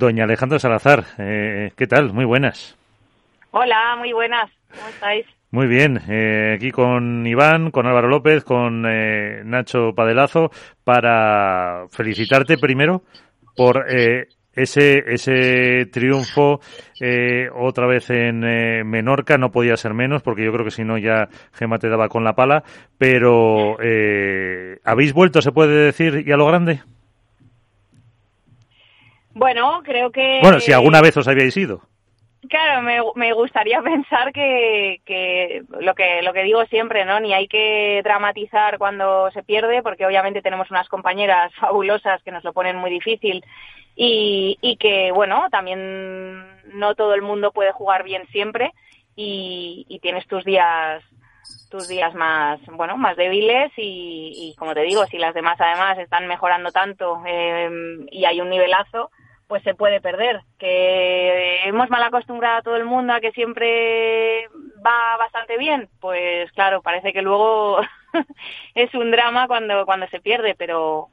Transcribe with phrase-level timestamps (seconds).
[0.00, 2.14] Doña Alejandra Salazar, eh, ¿qué tal?
[2.14, 2.74] Muy buenas.
[3.50, 4.50] Hola, muy buenas.
[4.74, 5.26] ¿Cómo estáis?
[5.50, 10.50] Muy bien, eh, aquí con Iván, con Álvaro López, con eh, Nacho Padelazo,
[10.84, 13.02] para felicitarte primero
[13.54, 16.60] por eh, ese, ese triunfo
[16.98, 20.82] eh, otra vez en eh, Menorca no podía ser menos porque yo creo que si
[20.82, 22.64] no ya Gema te daba con la pala
[22.98, 26.80] pero eh, habéis vuelto se puede decir y a lo grande
[29.32, 30.40] Bueno, creo que...
[30.42, 31.82] bueno si alguna vez os habíais ido
[32.48, 37.20] Claro, me, me gustaría pensar que, que lo que lo que digo siempre, ¿no?
[37.20, 42.44] Ni hay que dramatizar cuando se pierde, porque obviamente tenemos unas compañeras fabulosas que nos
[42.44, 43.44] lo ponen muy difícil
[43.94, 48.72] y, y que, bueno, también no todo el mundo puede jugar bien siempre
[49.14, 51.02] y, y tienes tus días
[51.70, 55.98] tus días más bueno más débiles y, y, como te digo si las demás además
[55.98, 57.70] están mejorando tanto eh,
[58.10, 59.10] y hay un nivelazo
[59.46, 64.48] pues se puede perder que hemos mal acostumbrado a todo el mundo a que siempre
[64.84, 67.80] va bastante bien pues claro parece que luego
[68.74, 71.08] es un drama cuando cuando se pierde pero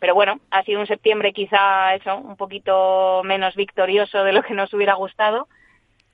[0.00, 4.54] pero bueno, ha sido un septiembre quizá eso, un poquito menos victorioso de lo que
[4.54, 5.46] nos hubiera gustado.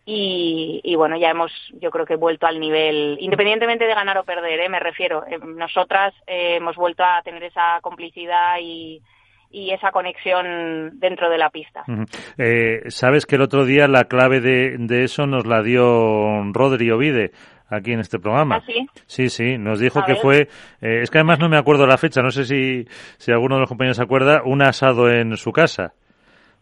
[0.09, 1.51] Y, y, bueno, ya hemos,
[1.83, 4.69] yo creo que vuelto al nivel, independientemente de ganar o perder, ¿eh?
[4.69, 5.25] me refiero.
[5.27, 9.03] Eh, nosotras eh, hemos vuelto a tener esa complicidad y,
[9.51, 11.83] y esa conexión dentro de la pista.
[11.89, 12.07] Uh -huh.
[12.39, 15.85] eh, Sabes que el otro día la clave de, de eso nos la dio
[16.53, 17.33] Rodri Ovide
[17.69, 18.59] aquí en este programa.
[18.59, 18.87] ¿Ah, sí?
[19.07, 20.23] Sí, sí, nos dijo a que ver.
[20.23, 20.39] fue,
[20.83, 22.87] eh, es que además no me acuerdo la fecha, no sé si,
[23.19, 25.95] si alguno de los compañeros se acuerda, un asado en su casa.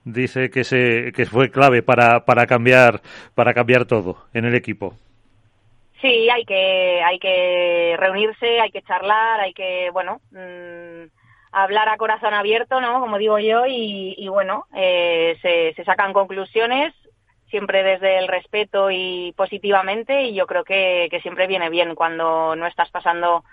[0.05, 3.00] Dice que se, que fue clave para, para cambiar,
[3.34, 4.94] para cambiar todo en el equipo.
[6.00, 11.08] Sí, hay que, hay que reunirse, hay que charlar, hay que, bueno, mmm,
[11.52, 13.00] hablar a corazón abierto, ¿no?
[13.00, 16.92] Como digo yo, y, y bueno, eh, se, se sacan conclusiones,
[17.48, 22.56] siempre desde el respeto y positivamente y yo creo que, que siempre viene bien cuando
[22.56, 23.44] no estás pasando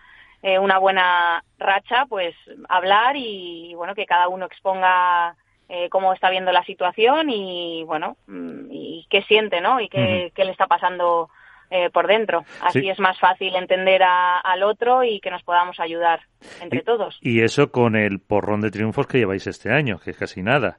[0.41, 2.35] eh, una buena racha, pues
[2.67, 5.35] hablar y, y, bueno, que cada uno exponga
[5.73, 9.79] eh, cómo está viendo la situación y bueno, mm, y qué siente, ¿no?
[9.79, 10.33] Y qué, uh -huh.
[10.33, 11.29] qué le está pasando
[11.69, 12.43] eh, por dentro.
[12.61, 12.89] Así sí.
[12.89, 16.19] es más fácil entender a, al otro y que nos podamos ayudar
[16.61, 17.17] entre y, todos.
[17.21, 20.77] Y eso con el porrón de triunfos que lleváis este año, que es casi nada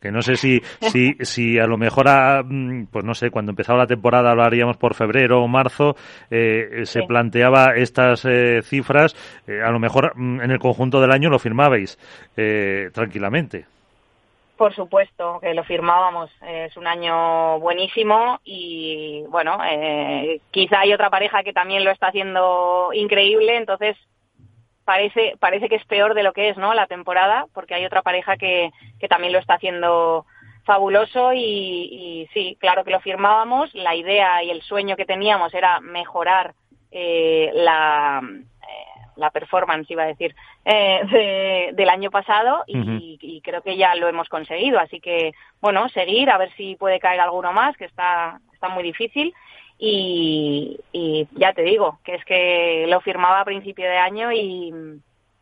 [0.00, 3.80] que no sé si, si, si a lo mejor, a, pues no sé, cuando empezaba
[3.80, 5.94] la temporada hablaríamos por febrero o marzo,
[6.30, 7.06] eh, se sí.
[7.06, 9.14] planteaba estas eh, cifras,
[9.46, 11.98] eh, a lo mejor mm, en el conjunto del año lo firmabais
[12.36, 13.66] eh, tranquilamente.
[14.60, 16.30] Por supuesto que lo firmábamos.
[16.46, 22.08] Es un año buenísimo y bueno, eh, quizá hay otra pareja que también lo está
[22.08, 23.96] haciendo increíble, entonces
[24.84, 26.74] parece parece que es peor de lo que es, ¿no?
[26.74, 30.26] La temporada, porque hay otra pareja que, que también lo está haciendo
[30.64, 33.74] fabuloso y, y sí, claro que lo firmábamos.
[33.74, 36.52] La idea y el sueño que teníamos era mejorar
[36.90, 38.20] eh, la
[39.16, 40.34] la performance, iba a decir,
[40.64, 43.18] eh, de, del año pasado y, uh -huh.
[43.20, 44.78] y, creo que ya lo hemos conseguido.
[44.78, 48.82] Así que, bueno, seguir, a ver si puede caer alguno más, que está, está muy
[48.82, 49.34] difícil.
[49.78, 54.72] Y, y ya te digo, que es que lo firmaba a principio de año y,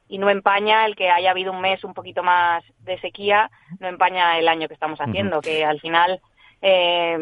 [0.09, 3.89] y no empaña el que haya habido un mes un poquito más de sequía, no
[3.89, 5.45] empaña el año que estamos haciendo, uh -huh.
[5.45, 6.21] que al final...
[6.62, 7.19] Eh,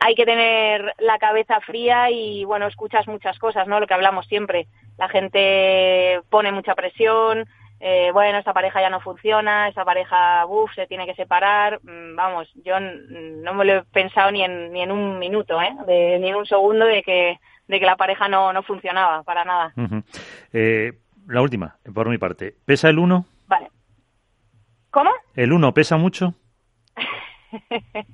[0.00, 3.80] hay que tener la cabeza fría y bueno, escuchas muchas cosas, ¿no?
[3.80, 4.66] Lo que hablamos siempre.
[4.96, 7.46] La gente pone mucha presión,
[7.80, 11.80] eh, bueno, esta pareja ya no funciona, esta pareja, uff, se tiene que separar.
[11.82, 15.74] Vamos, yo no me lo he pensado ni en, ni en un minuto, ¿eh?
[15.86, 17.38] De, ni en un segundo de que,
[17.68, 19.72] de que la pareja no, no funcionaba, para nada.
[19.76, 20.04] Uh -huh.
[20.52, 20.92] eh,
[21.28, 22.54] la última, por mi parte.
[22.64, 23.26] ¿Pesa el uno?
[23.46, 23.70] Vale.
[24.90, 25.10] ¿Cómo?
[25.34, 26.34] ¿El uno pesa mucho?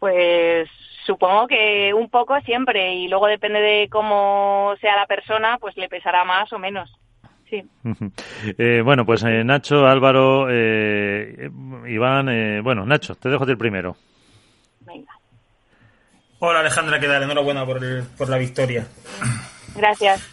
[0.00, 0.68] Pues
[1.06, 5.88] supongo que un poco siempre y luego depende de cómo sea la persona, pues le
[5.88, 6.90] pesará más o menos.
[7.48, 7.62] Sí.
[8.56, 11.50] Eh, bueno, pues eh, Nacho, Álvaro, eh,
[11.86, 13.94] Iván, eh, bueno, Nacho, te dejo el primero.
[14.80, 15.12] Venga.
[16.38, 17.22] Hola Alejandra, ¿qué tal?
[17.22, 18.86] Enhorabuena por, el, por la victoria.
[19.76, 20.26] Gracias.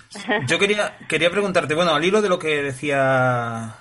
[0.48, 3.76] Yo quería, quería preguntarte, bueno, al hilo de lo que decía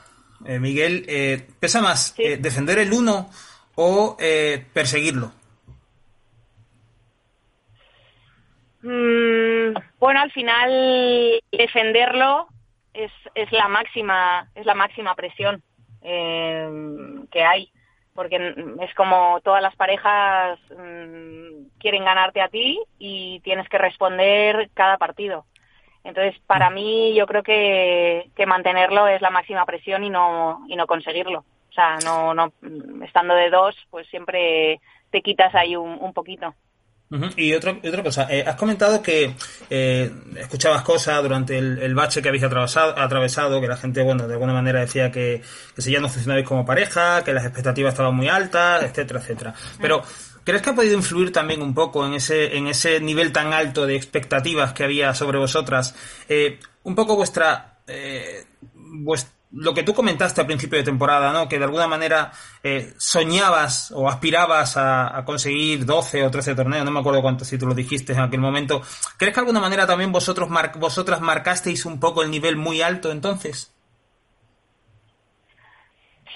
[0.44, 2.22] eh, Miguel, eh, ¿pesa más sí.
[2.24, 3.30] eh, defender el uno
[3.76, 5.32] o eh, perseguirlo?
[8.82, 12.48] Mm, bueno, al final defenderlo
[12.94, 13.12] es,
[13.50, 15.62] la máxima es la máxima presión
[16.02, 16.68] eh,
[17.30, 17.70] que hay,
[18.14, 24.70] porque es como todas las parejas mmm, quieren ganarte a ti y tienes que responder
[24.74, 25.44] cada partido.
[26.04, 30.76] Entonces, para mí, yo creo que, que mantenerlo es la máxima presión y no y
[30.76, 31.44] no conseguirlo.
[31.68, 32.52] O sea, no, no,
[33.04, 34.80] estando de dos, pues siempre
[35.10, 36.54] te quitas ahí un, poquito.
[37.36, 39.34] Y otra, otra cosa, eh, has comentado que
[39.70, 44.34] eh, escuchabas cosas durante el, bache que habéis atravesado, atravesado, que la gente, bueno, de
[44.34, 45.40] alguna manera decía que,
[45.74, 49.54] que si ya no funcionabais como pareja, que las expectativas estaban muy altas, etcétera, etcétera.
[49.80, 50.02] Pero,
[50.44, 53.86] ¿crees que ha podido influir también un poco en ese, en ese nivel tan alto
[53.86, 55.94] de expectativas que había sobre vosotras?
[56.28, 58.44] Eh, un poco vuestra, eh,
[59.52, 61.48] lo que tú comentaste al principio de temporada, ¿no?
[61.48, 66.90] Que de alguna manera eh, soñabas o aspirabas a, conseguir 12 o 13 torneos, no
[66.90, 68.82] me acuerdo cuántos títulos dijiste en aquel momento.
[69.16, 73.10] ¿Crees que de alguna manera también vosotros vosotras marcasteis un poco el nivel muy alto
[73.10, 73.74] entonces?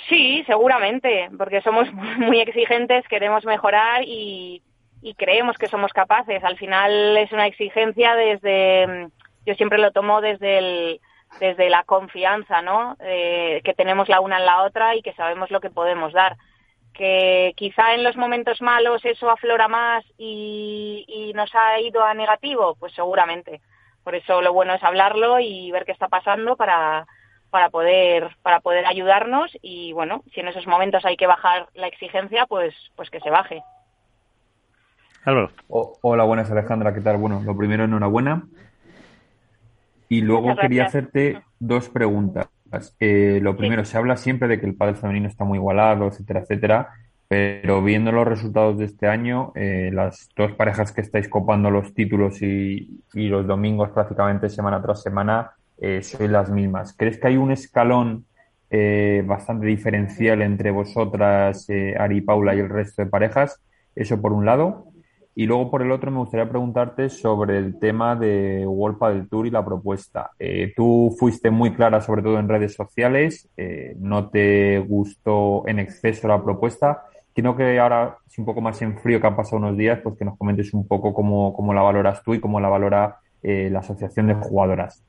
[0.09, 4.63] Sí, seguramente, porque somos muy exigentes, queremos mejorar y,
[5.03, 6.43] y creemos que somos capaces.
[6.45, 9.09] Al final es una exigencia desde,
[9.45, 11.01] yo siempre lo tomo desde el
[11.41, 12.97] desde la confianza, ¿no?
[13.01, 16.37] Eh, que tenemos la una en la otra y que sabemos lo que podemos dar.
[16.95, 22.15] Que quizá en los momentos malos eso aflora más y, y nos ha ido a
[22.15, 23.61] negativo, pues seguramente.
[24.05, 27.07] Por eso lo bueno es hablarlo y ver qué está pasando para,
[27.53, 31.87] para poder para poder ayudarnos y bueno, si en esos momentos hay que bajar la
[31.87, 33.63] exigencia, pues pues que se baje.
[35.69, 37.19] hola, buenas Alejandra, ¿qué tal?
[37.19, 38.43] Bueno, lo primero enhorabuena
[40.13, 42.49] y luego quería hacerte dos preguntas.
[43.01, 46.41] Eh, lo primero, se habla siempre de que el padre femenino está muy igualado, etcétera,
[46.41, 46.89] etcétera,
[47.29, 51.95] pero viendo los resultados de este año, eh, las dos parejas que estáis copando los
[51.95, 56.95] títulos y, los domingos prácticamente semana tras semana, eh, sois las mismas.
[56.95, 58.27] ¿Crees que hay un escalón
[58.69, 61.67] eh, bastante diferencial entre vosotras,
[61.99, 63.63] Ari y Paula, y el resto de parejas?
[63.95, 64.92] Eso por un lado.
[65.35, 69.47] Y luego por el otro me gustaría preguntarte sobre el tema de World del Tour
[69.47, 70.31] y la propuesta.
[70.39, 75.79] Eh, tú fuiste muy clara, sobre todo en redes sociales, eh, no te gustó en
[75.79, 77.05] exceso la propuesta.
[77.35, 80.19] Quiero que ahora, si un poco más en frío que han pasado unos días, pues
[80.19, 83.71] que nos comentes un poco cómo, cómo la valoras tú y cómo la valora eh,
[83.73, 85.03] la Asociación de Jugadoras.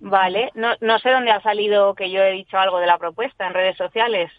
[0.00, 3.46] Vale, no, no sé dónde ha salido que yo he dicho algo de la propuesta
[3.46, 4.32] en redes sociales.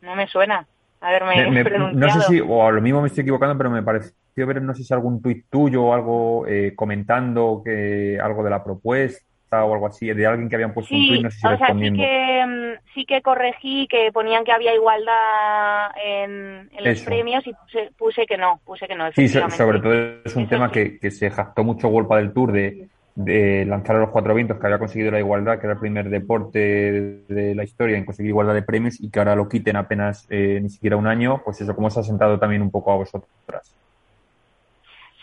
[0.00, 0.66] No me suena
[1.00, 4.14] haberme No sé si, o a lo mismo me estoy equivocando, pero me pareció
[4.46, 8.62] ver, no sé si algún tuit tuyo o algo eh, comentando que algo de la
[8.62, 11.56] propuesta o algo así, de alguien que habían puesto un tuit, no sé si o
[11.56, 17.46] Sea, sí, que, mm, sí que corregí que ponían que había igualdad en, los premios
[17.46, 17.54] y
[17.96, 19.10] puse, que no, puse que no.
[19.12, 19.94] Sí, sobre todo
[20.24, 24.00] es un tema que, que se jactó mucho Golpa del Tour de de lanzar a
[24.00, 27.64] los cuatro vientos, que había conseguido la igualdad, que era el primer deporte de la
[27.64, 30.96] historia en conseguir igualdad de premios y que ahora lo quiten apenas eh, ni siquiera
[30.96, 33.74] un año, pues eso, ¿cómo se ha sentado también un poco a vosotras?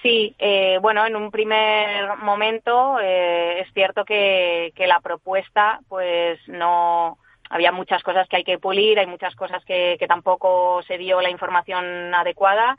[0.01, 6.39] Sí, eh, bueno, en un primer momento eh, es cierto que, que, la propuesta, pues
[6.47, 7.19] no
[7.49, 11.21] había muchas cosas que hay que pulir, hay muchas cosas que, que tampoco se dio
[11.21, 12.75] la información adecuada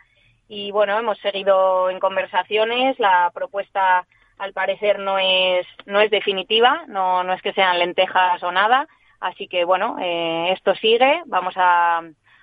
[0.48, 4.04] y bueno, hemos seguido en conversaciones, la propuesta
[4.44, 8.86] al parecer no es, no es definitiva, no, no es que sean lentejas o nada,
[9.18, 12.02] así que bueno, eh, esto sigue, vamos a,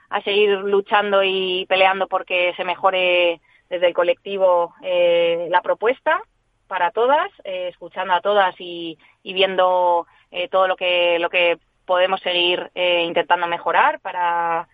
[0.10, 3.40] a seguir luchando y peleando porque se mejore
[3.70, 6.22] desde el colectivo eh, la propuesta
[6.68, 10.08] para todas, eh, escuchando a todas y, y viendo
[10.50, 14.70] todo lo que, lo que podemos seguir intentando mejorar para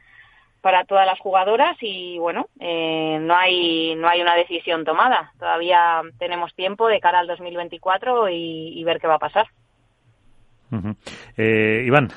[0.62, 5.34] para todas las jugadoras y bueno, eh, no hay no hay una decisión tomada.
[5.40, 9.48] Todavía tenemos tiempo de cara al 2024 y, y ver qué va a pasar.
[11.38, 12.12] eh, Iván.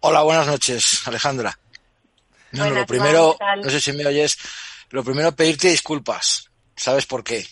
[0.00, 1.58] Hola, buenas noches, Alejandra.
[2.52, 4.38] lo primero, no sé si me oyes,
[4.90, 6.50] lo primero pedirte disculpas.
[6.76, 7.44] ¿Sabes por qué?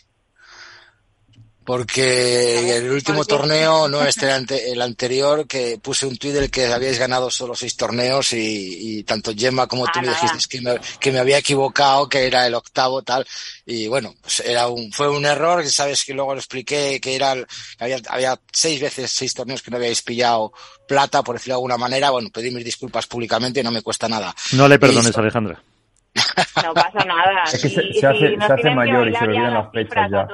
[1.64, 4.28] Porque el último torneo, no este
[4.72, 9.32] el anterior, que puse un tuit del que habíais ganado solo seis torneos y, tanto
[9.36, 13.02] Gemma como tú me dijiste que me, que me, había equivocado, que era el octavo
[13.02, 13.26] tal,
[13.66, 17.14] y bueno, pues era un, fue un error, que sabes que luego lo expliqué, que
[17.14, 17.34] era,
[17.78, 20.52] había, había seis veces, seis torneos que no habíais pillado
[20.86, 24.34] plata, por decirlo de alguna manera, bueno, pedí mis disculpas públicamente, no me cuesta nada.
[24.52, 25.62] No le perdones, Alejandra.
[26.62, 27.44] No pasa nada.
[27.44, 30.26] Es que se, hace, se hace mayor y se olvidan las fechas ya.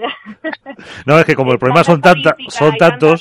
[1.06, 3.20] No, es que como el problema son, tantas son tantos...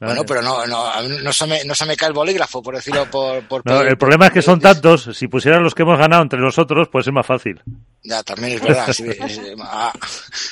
[0.00, 3.10] Bueno, pero no, no, no, se me, no se me cae el bolígrafo, por decirlo
[3.10, 3.46] por...
[3.48, 6.38] por no, el problema es que son tantos, si pusieran los que hemos ganado entre
[6.40, 7.62] nosotros, pues es más fácil.
[8.04, 8.88] Ya, también es verdad.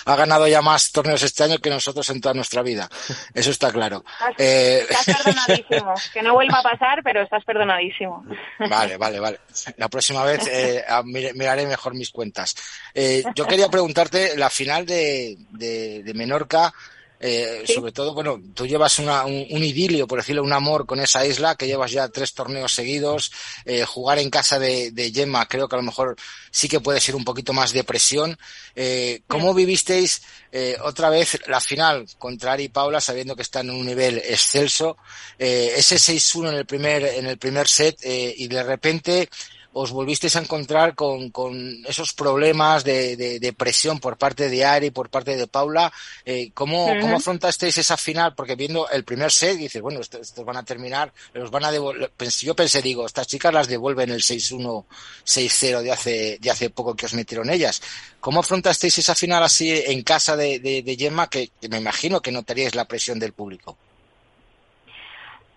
[0.07, 2.89] ha, ganado ya más torneos este año que nosotros en toda nuestra vida.
[3.35, 4.05] Eso está claro.
[4.31, 5.15] Estás, eh...
[5.25, 5.95] perdonadísimo.
[6.13, 8.25] Que no vuelva a pasar, pero estás perdonadísimo.
[8.59, 9.41] Vale, vale, vale.
[9.77, 12.55] La próxima vez eh, miraré mejor mis cuentas.
[12.95, 16.73] Eh, yo quería preguntarte, la final de, de, de Menorca
[17.21, 21.27] Eh, sobre todo, bueno, tú llevas una, un, idilio, por decirlo, un amor con esa
[21.27, 23.31] isla, que llevas ya tres torneos seguidos.
[23.67, 26.17] Eh, jugar en casa de, de, Gemma creo que a lo mejor
[26.51, 28.39] sí que puede ser un poquito más de presión.
[28.75, 30.23] Eh, ¿Cómo vivisteis
[30.53, 34.19] eh, otra vez la final contra Ari y Paula, sabiendo que están en un nivel
[34.19, 34.97] excelso?
[35.39, 39.29] Eh, ese 6-1 en el primer, en el primer set y de repente
[39.73, 41.55] os volvisteis a encontrar con, con
[41.87, 45.93] esos problemas de, de, presión por parte de Ari, por parte de Paula.
[46.25, 48.35] Eh, ¿cómo, ¿Cómo afrontasteis esa final?
[48.35, 52.11] Porque viendo el primer set, dices, bueno, estos, van a terminar, los van a devolver.
[52.41, 54.85] Yo pensé, digo, estas chicas las devuelven el 6-1,
[55.25, 57.81] 6-0 de hace, de hace poco que os metieron ellas.
[58.19, 62.33] ¿Cómo afrontasteis esa final así en casa de, de, de Gemma, que me imagino que
[62.33, 63.77] notaríais la presión del público?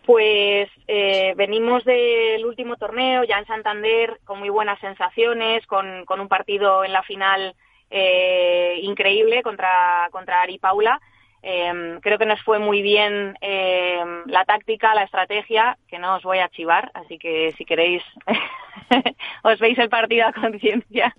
[0.06, 6.28] Pues eh, venimos del último torneo, ya en Santander, con muy buenas sensaciones, con, un
[6.28, 7.56] partido en la final
[7.90, 11.00] eh, increíble contra, contra Ari Paula.
[11.42, 16.24] Eh, creo que nos fue muy bien em, la táctica, la estrategia, que no os
[16.24, 18.04] voy a chivar, así que si queréis
[19.44, 21.16] os veis el partido a conciencia.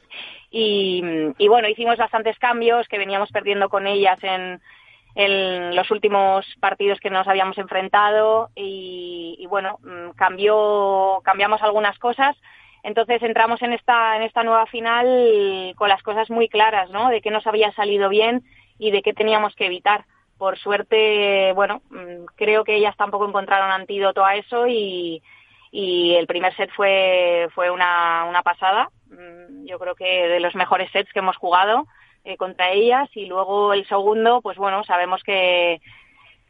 [0.50, 4.60] Y bueno, hicimos bastantes cambios que veníamos perdiendo con ellas en,
[5.14, 12.36] en los últimos partidos que nos habíamos enfrentado y, bueno, mm, cambió, cambiamos algunas cosas.
[12.82, 17.08] Entonces entramos en esta, en esta nueva final con las cosas muy claras, ¿no?
[17.08, 18.42] De qué nos había salido bien
[18.78, 20.04] y de qué teníamos que evitar.
[20.36, 25.22] Por suerte, bueno, mm, creo que ellas tampoco encontraron antídoto a eso y,
[25.70, 28.90] y el primer set fue, fue una, una pasada.
[29.10, 31.86] Mm, yo creo que de los mejores sets que hemos jugado
[32.24, 35.80] eh, contra ellas y luego el segundo, pues bueno, sabemos que,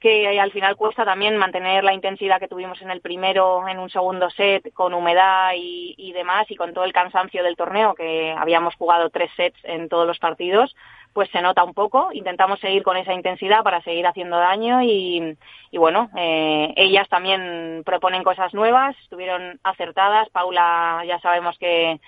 [0.01, 3.91] que al final cuesta también mantener la intensidad que tuvimos en el primero, en un
[3.91, 8.33] segundo set, con humedad y, y, demás, y con todo el cansancio del torneo, que
[8.37, 10.77] habíamos jugado tres sets en todos los partidos,
[11.15, 12.11] pues se nota un poco.
[12.13, 15.39] Intentamos seguir con esa intensidad para seguir haciendo daño y,
[15.71, 20.29] y bueno, eh, ellas también proponen cosas nuevas, estuvieron acertadas.
[20.31, 21.99] Paula ya sabemos que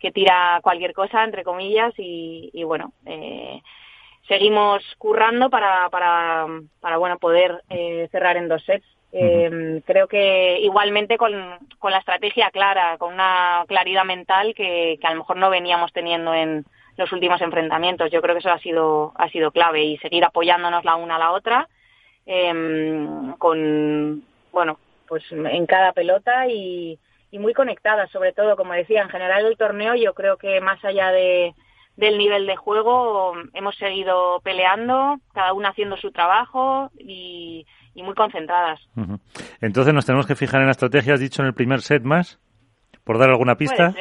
[0.00, 3.62] que tira cualquier cosa, entre comillas, y, y bueno, eh,
[4.28, 6.46] seguimos currando para, para,
[6.80, 8.86] para bueno, poder eh, cerrar en dos sets.
[9.12, 11.32] Eh, creo que igualmente con,
[11.78, 15.92] con la estrategia clara, con una claridad mental que, que a lo mejor no veníamos
[15.92, 18.10] teniendo en los últimos enfrentamientos.
[18.10, 21.18] Yo creo que eso ha sido, ha sido clave y seguir apoyándonos la una a
[21.18, 21.68] la otra
[22.26, 26.98] em, con, bueno, pues en cada pelota y,
[27.36, 30.82] y muy conectadas, sobre todo, como decía, en general el torneo yo creo que más
[30.84, 31.54] allá de,
[31.96, 38.14] del nivel de juego hemos seguido peleando, cada una haciendo su trabajo y, y muy
[38.14, 38.80] concentradas.
[39.60, 42.40] Entonces nos tenemos que fijar en la estrategia, has dicho en el primer set más.
[43.06, 43.94] ¿Por dar alguna pista?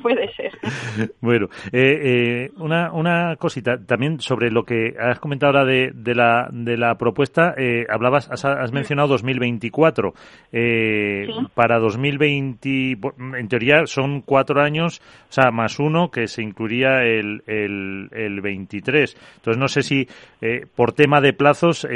[0.00, 0.52] Puede ser.
[1.20, 6.14] bueno, eh, eh, una, una cosita también sobre lo que has comentado ahora de, de,
[6.14, 7.52] la, de la propuesta.
[7.58, 10.14] Eh, hablabas, has, mencionado 2024.
[10.50, 12.98] Eh, Para 2020,
[13.38, 18.40] en teoría son cuatro años, o sea, más uno que se incluiría el, el, el
[18.40, 19.14] 23.
[19.36, 20.08] Entonces, no sé si
[20.40, 21.86] eh, por tema de plazos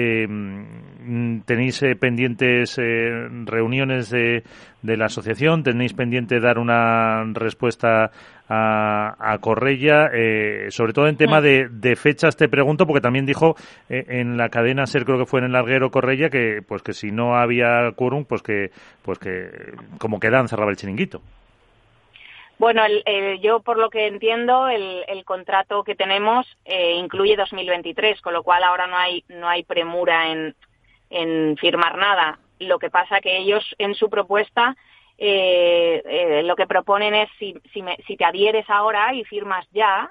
[1.46, 2.76] tenéis pendientes
[3.46, 4.42] reuniones de
[4.84, 5.62] de la asociación.
[5.62, 8.10] Tenéis pendiente dar una respuesta
[8.48, 13.24] a, a Correia, eh, sobre todo en tema de, de, fechas te pregunto, porque también
[13.24, 13.56] dijo
[13.88, 16.92] eh, en la cadena SER, creo que fue en el larguero Correia, que pues que
[16.92, 18.70] si no había quórum, pues que,
[19.02, 19.48] pues que
[19.98, 21.22] como quedan cerraba el chiringuito.
[22.58, 28.20] Bueno, el, yo por lo que entiendo, el, el contrato que tenemos eh, incluye 2023,
[28.20, 30.54] con lo cual ahora no hay, no hay premura en,
[31.10, 32.38] en firmar nada.
[32.58, 34.76] Lo que pasa que ellos en su propuesta
[35.18, 39.66] eh, eh, lo que proponen es si, si, me, si, te adhieres ahora y firmas
[39.72, 40.10] ya,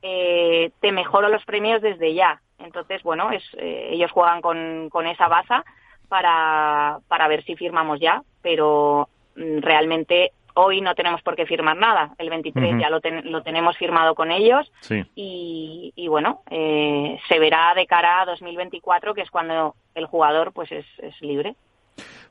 [0.00, 2.40] eh, te mejoro los premios desde ya.
[2.58, 5.64] Entonces, bueno, es, eh, ellos juegan con, con esa baza
[6.08, 11.76] para, para ver si firmamos ya, pero mm, realmente hoy no tenemos por qué firmar
[11.76, 12.14] nada.
[12.18, 14.70] El 23 ya lo, lo, tenemos firmado con ellos
[15.14, 20.52] y, y, bueno, eh, se verá de cara a 2024, que es cuando el jugador
[20.52, 21.54] pues es, es libre.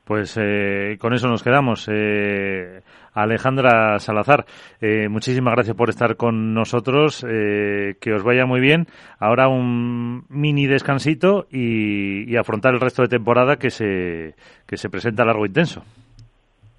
[0.08, 1.86] Pues eh, con eso nos quedamos.
[1.92, 2.80] Eh,
[3.12, 4.46] Alejandra Salazar,
[4.80, 7.26] eh, muchísimas gracias por estar con nosotros.
[7.28, 8.86] Eh, que os vaya muy bien.
[9.18, 14.34] Ahora un mini descansito y, y, afrontar el resto de temporada que se,
[14.66, 15.84] que se presenta largo e intenso.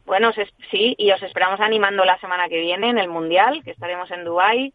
[0.08, 0.32] Bueno,
[0.72, 4.24] sí, y os esperamos animando la semana que viene en el Mundial, que estaremos en
[4.24, 4.74] Dubái.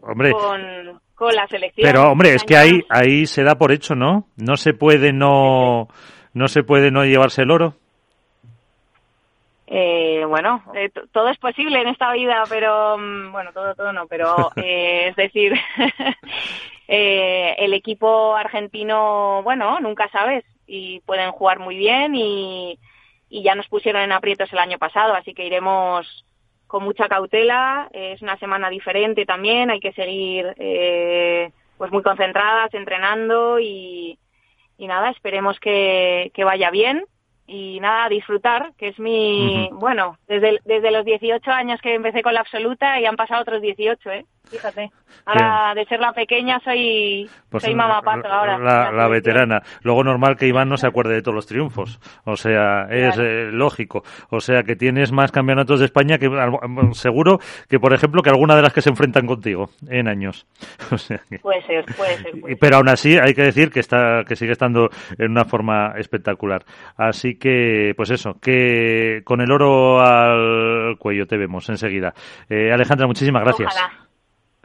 [0.00, 0.32] Hombre.
[0.32, 1.88] Con, con la selección.
[1.88, 4.26] Pero, hombre, es que ahí, ahí se da por hecho, ¿no?
[4.36, 5.86] No se puede no,
[6.34, 7.76] no se puede no llevarse el oro.
[9.74, 14.06] Eh, bueno, eh, todo es posible en esta vida, pero mm, bueno, todo, todo no,
[14.06, 15.54] pero eh, es decir,
[16.88, 22.78] eh, el equipo argentino, bueno, nunca sabes y pueden jugar muy bien y,
[23.30, 26.26] y ya nos pusieron en aprietos el año pasado, así que iremos
[26.66, 27.88] con mucha cautela.
[27.94, 34.18] Es una semana diferente también, hay que seguir eh, pues muy concentradas, entrenando y,
[34.76, 37.06] y nada, esperemos que, que vaya bien
[37.46, 42.34] y nada, disfrutar, que es mi, bueno, desde, desde los 18 años que empecé con
[42.34, 44.24] la absoluta y han pasado otros 18, ¿eh?
[44.50, 44.90] Fíjate.
[45.24, 48.58] Ahora, de ser la pequeña, soy, pues soy mamá pato ahora.
[48.90, 49.62] La, veterana.
[49.82, 52.00] Luego, normal que Iván no se acuerde de todos los triunfos.
[52.24, 54.02] O sea, es eh, lógico.
[54.30, 56.28] O sea, que tienes más campeonatos de España que
[56.92, 60.46] seguro que, por ejemplo, que alguna de las que se enfrentan contigo en años.
[61.42, 62.32] puede ser, puede ser.
[62.60, 66.64] Pero aún así, hay que decir que está que sigue estando en una forma espectacular.
[66.96, 72.12] Así que, pues eso, que con el oro al cuello te vemos enseguida.
[72.48, 74.01] Eh, Alejandra, muchísimas gracias.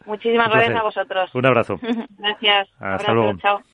[0.07, 1.35] Muchísimas gracias a vosotros.
[1.35, 1.79] Un abrazo.
[2.17, 2.69] gracias.
[2.79, 3.37] Hasta luego.
[3.37, 3.61] Chao.